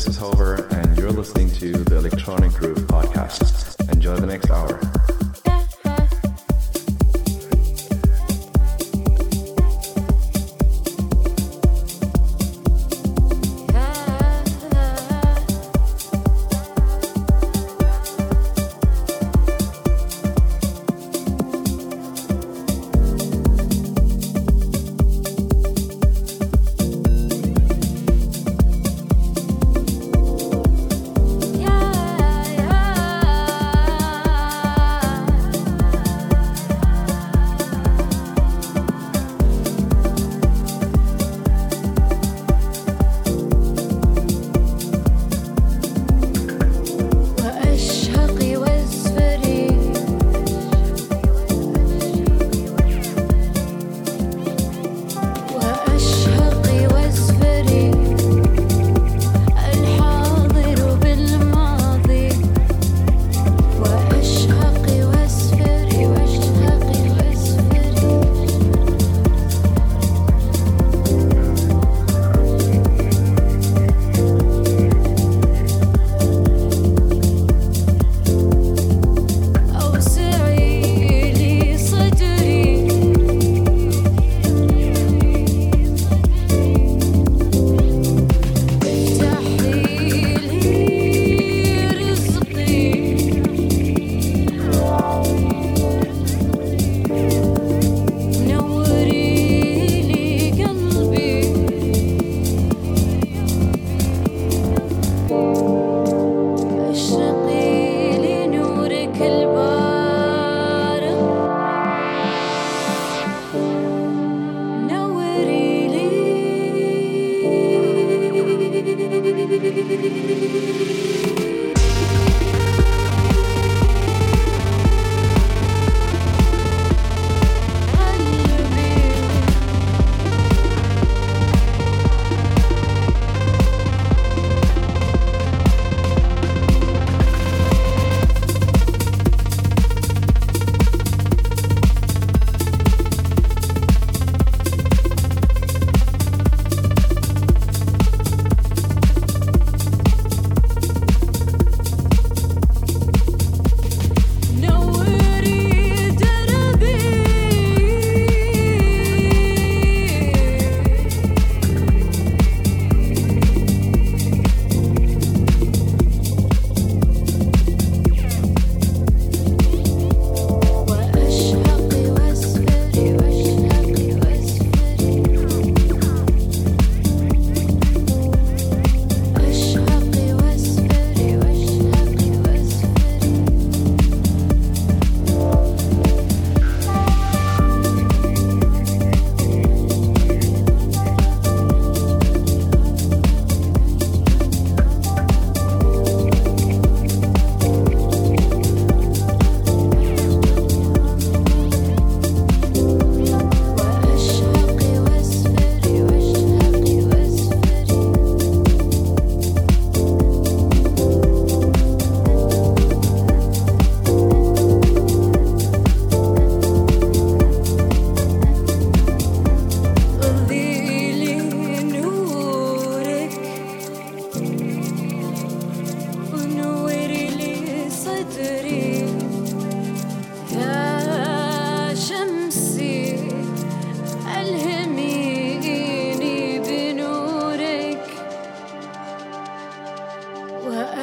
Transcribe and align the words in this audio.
this 0.00 0.16
is 0.16 0.16
Hover, 0.16 0.66
and 0.70 0.96
you're 0.96 1.10
listening 1.10 1.50
to 1.56 1.72
the 1.72 1.96
Electronic 1.96 2.52
Groove 2.52 2.78
Podcast. 2.86 3.92
Enjoy 3.92 4.16
the 4.16 4.26
next 4.26 4.48
hour. 4.48 5.19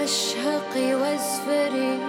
واشهقي 0.08 0.96
واسفري 0.96 2.00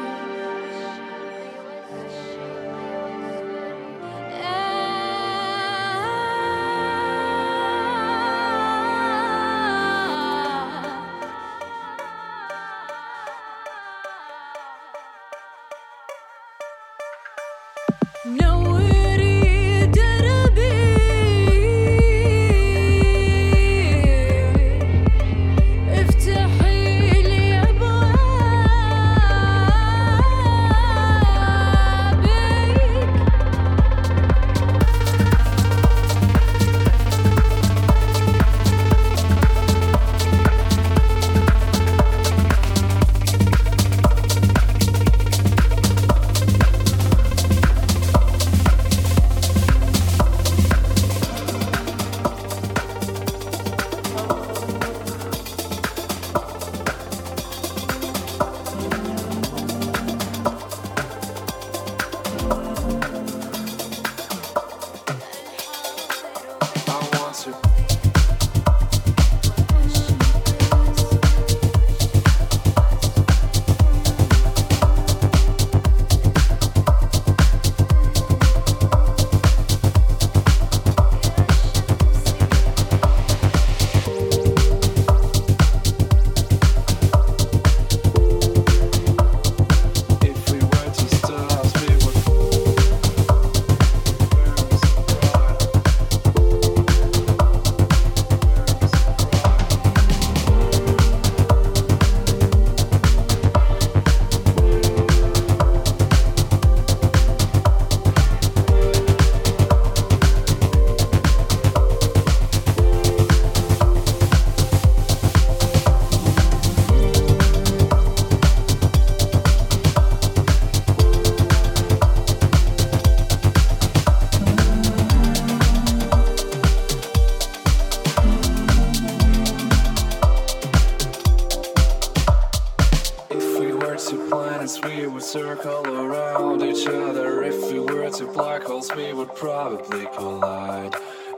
circle 135.28 135.86
around 135.86 136.62
each 136.62 136.86
other. 136.86 137.42
If 137.42 137.70
we 137.70 137.80
were 137.80 138.08
two 138.08 138.28
black 138.28 138.62
holes, 138.62 138.90
we 138.96 139.12
would 139.12 139.34
probably 139.34 140.06
collide. 140.16 140.94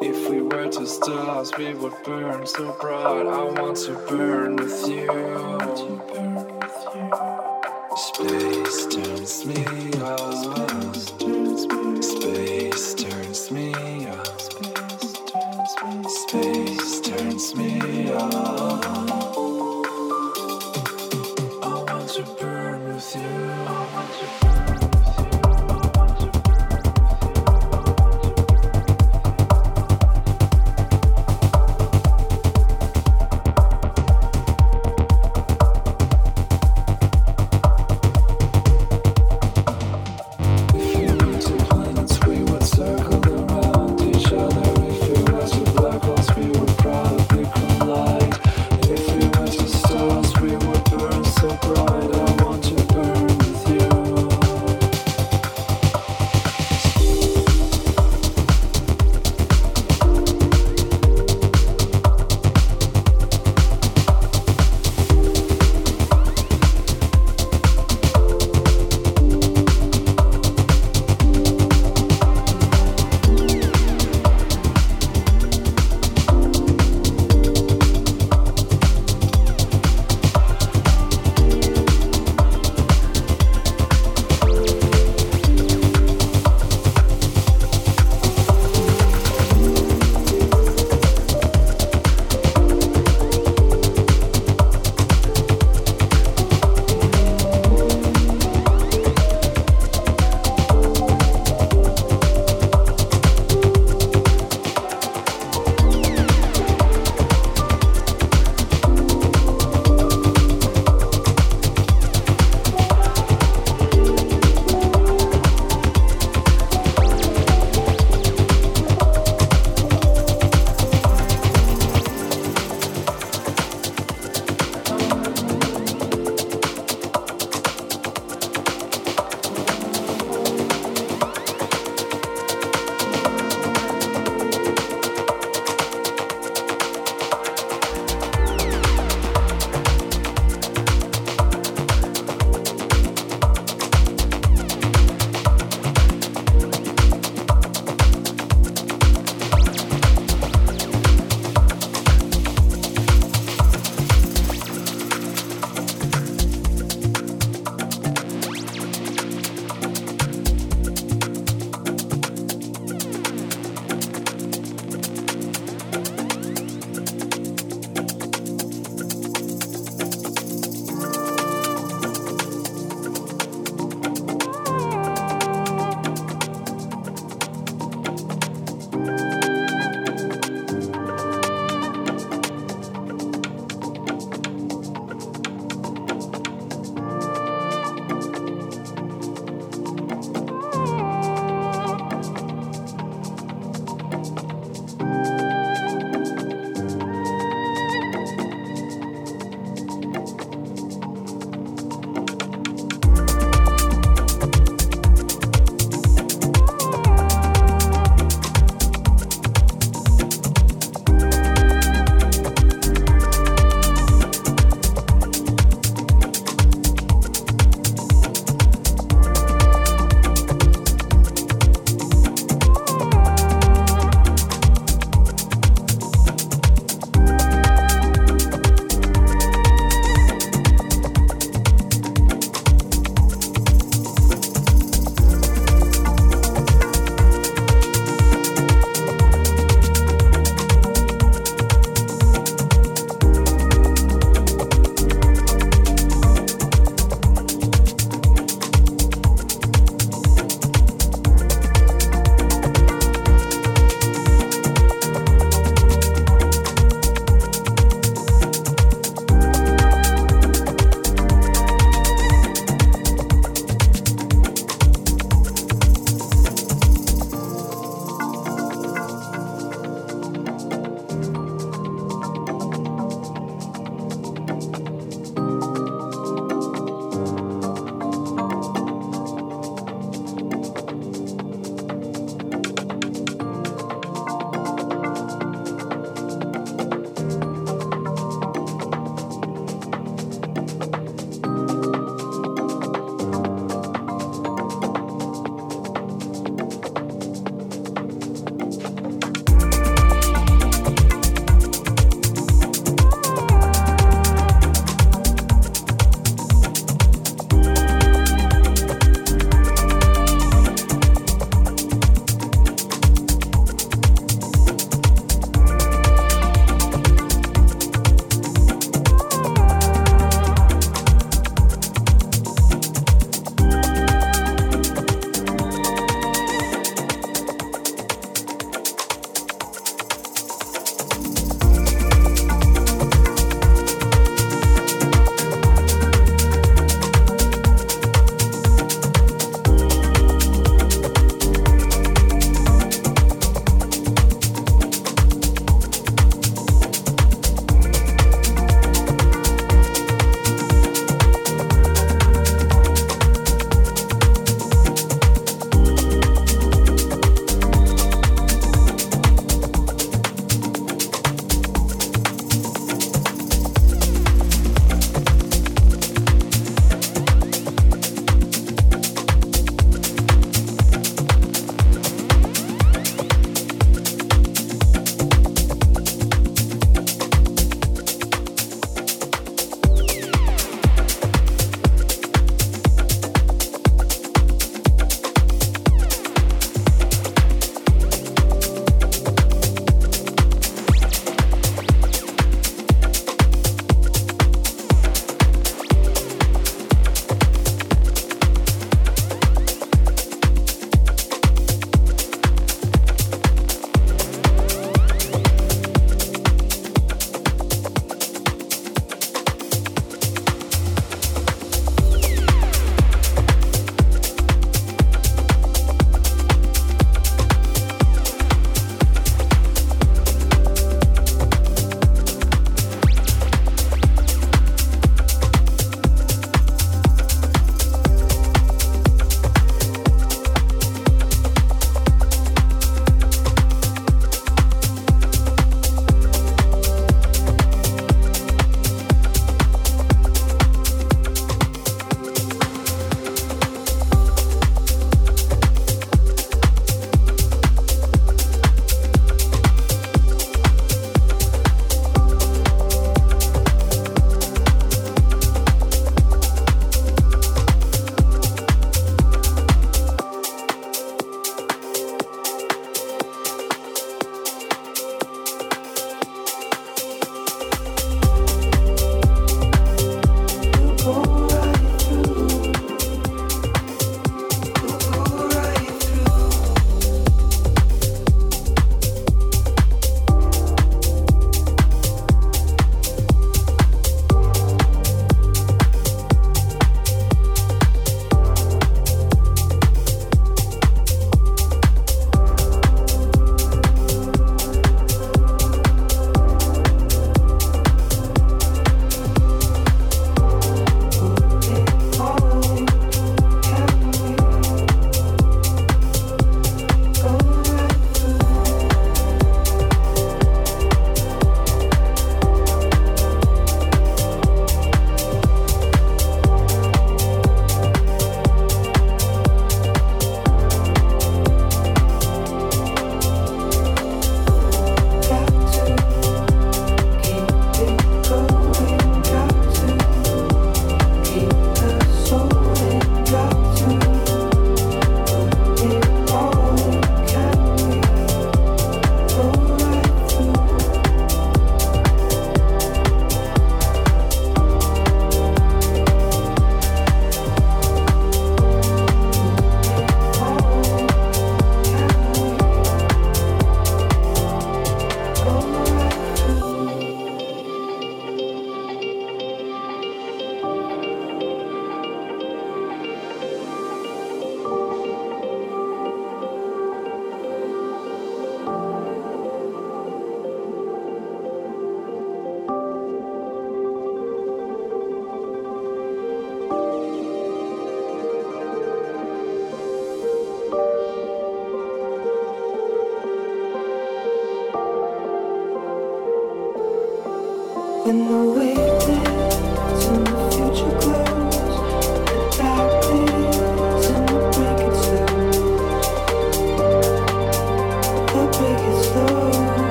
If 0.00 0.30
we 0.30 0.40
were 0.40 0.70
two 0.70 0.86
stars, 0.86 1.52
we 1.58 1.74
would 1.74 1.92
burn 2.02 2.46
so 2.46 2.74
bright. 2.80 3.26
I 3.26 3.44
want 3.60 3.76
to 3.84 3.92
burn 4.08 4.56
with 4.56 4.88
you. 4.88 5.06
Space 8.08 8.86
turns 8.86 9.44
me 9.44 9.66
on. 10.00 10.94
Space 12.02 12.94
turns 12.94 13.50
me 13.50 13.74
on. 14.06 14.24
Space 16.08 17.00
turns 17.02 17.54
me 17.54 18.10
on. 18.14 19.23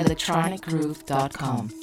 electronicgroove.com. 0.00 1.79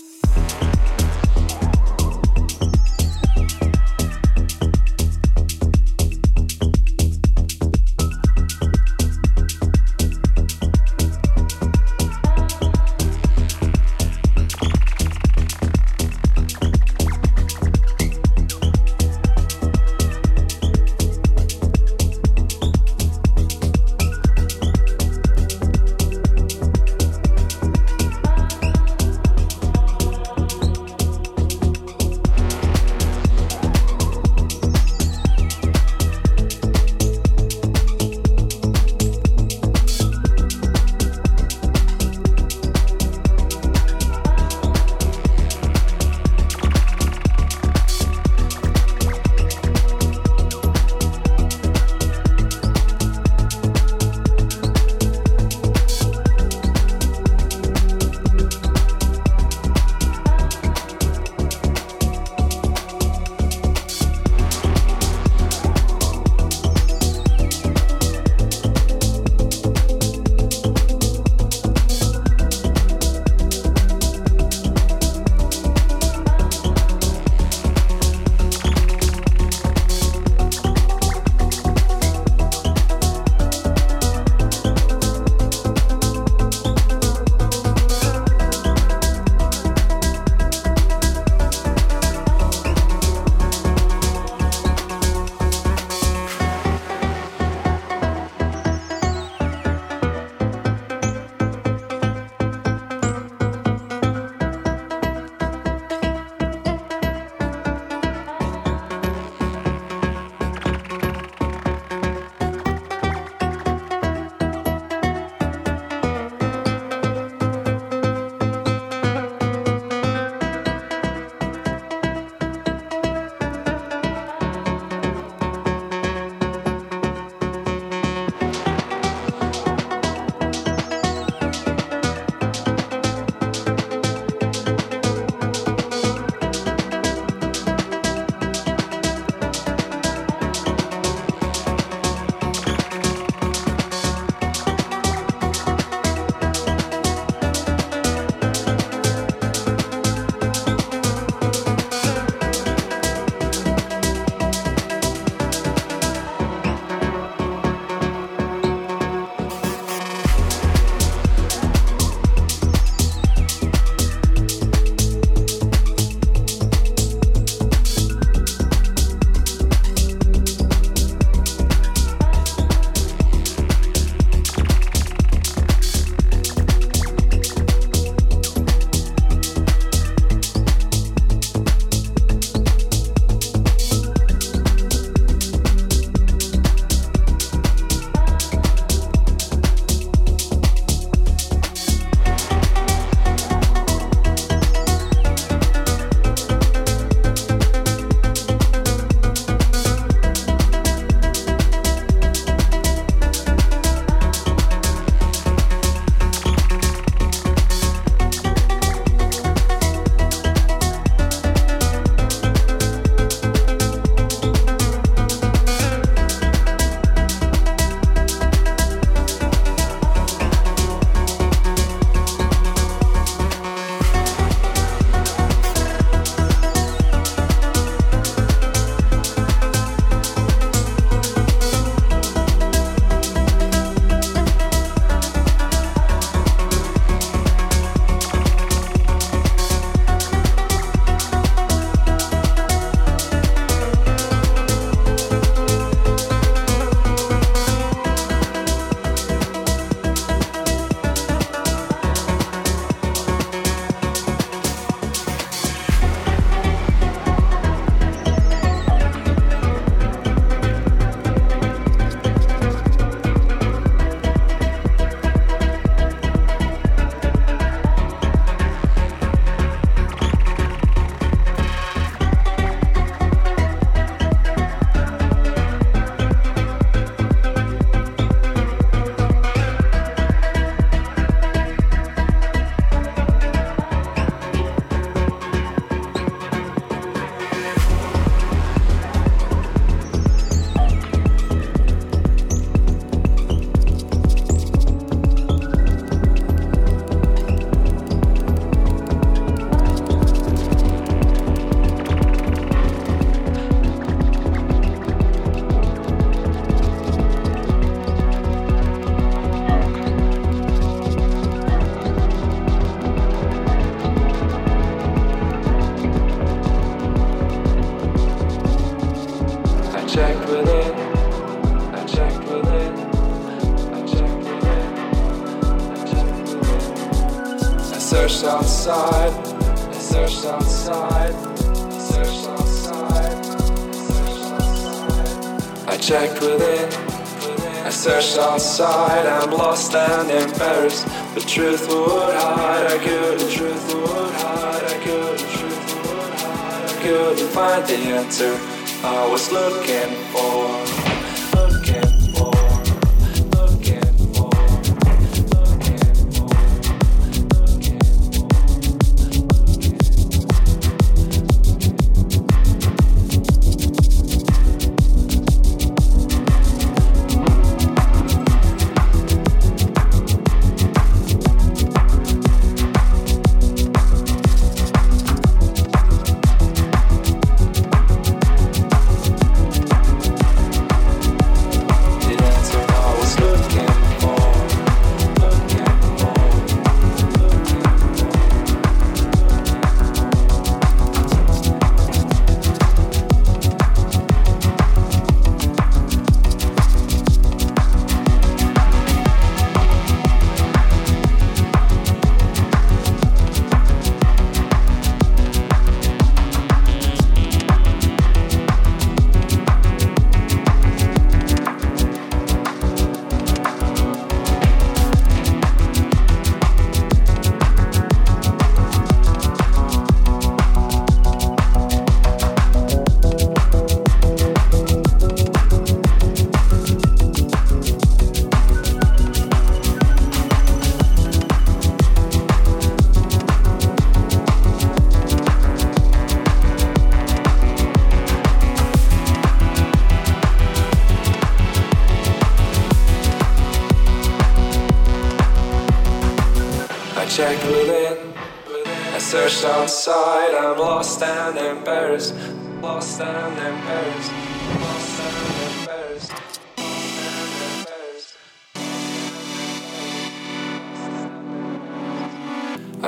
outside, 338.79 339.25
I'm 339.25 339.51
lost 339.51 339.95
and 339.95 340.29
embarrassed. 340.29 341.05
The 341.33 341.41
truth 341.41 341.87
would 341.87 342.35
hide, 342.35 342.85
I 342.85 342.97
couldn't, 343.03 343.49
truth 343.49 343.93
would 343.95 344.33
hide, 344.33 344.83
I 344.83 345.03
couldn't, 345.03 345.49
truth 345.49 345.95
would 345.95 346.33
hide, 346.39 346.85
I 346.85 347.01
couldn't 347.01 347.49
find 347.49 347.87
the 347.87 347.95
answer 347.95 348.59
I 349.03 349.27
was 349.31 349.51
looking 349.51 350.13
for. 350.31 350.86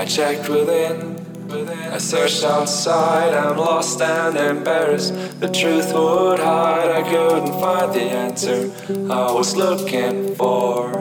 Checked 0.09 0.49
within. 0.49 1.15
I 1.51 1.99
searched 1.99 2.43
outside, 2.43 3.33
I'm 3.33 3.57
lost 3.57 4.01
and 4.01 4.35
embarrassed. 4.35 5.39
The 5.39 5.47
truth 5.47 5.93
would 5.93 6.39
hide, 6.39 6.89
I 6.89 7.03
couldn't 7.03 7.53
find 7.61 7.93
the 7.93 8.01
answer 8.01 8.71
I 9.11 9.31
was 9.31 9.55
looking 9.55 10.35
for, 10.35 10.91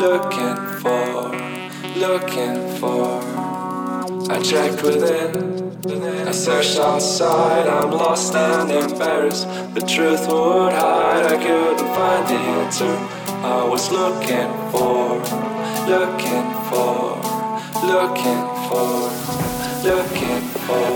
looking 0.00 0.56
for, 0.80 1.32
looking 1.96 2.56
for. 2.78 3.20
I 4.32 4.40
checked 4.42 4.82
within, 4.82 5.65
I 5.88 6.32
searched 6.32 6.78
outside, 6.78 7.66
I'm 7.66 7.90
lost 7.90 8.34
and 8.34 8.70
embarrassed. 8.70 9.46
The 9.74 9.80
truth 9.80 10.26
would 10.28 10.72
hide, 10.72 11.26
I 11.26 11.36
couldn't 11.36 11.94
find 11.94 12.26
the 12.26 12.38
answer 12.58 12.96
I 13.46 13.64
was 13.64 13.90
looking 13.90 14.50
for, 14.70 15.18
looking 15.88 16.48
for 16.68 17.36
looking 17.86 18.42
for, 18.66 19.10
looking 19.84 20.42
for, 20.66 20.90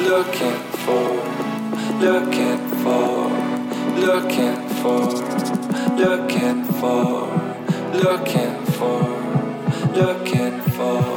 looking 0.00 0.60
for, 0.84 1.10
looking 1.98 2.58
for, 2.82 3.30
looking 3.98 4.68
for, 4.82 5.08
looking 5.96 6.64
for, 6.78 7.26
looking 7.92 8.56
for, 8.76 9.00
looking 9.94 10.60
for, 10.76 11.15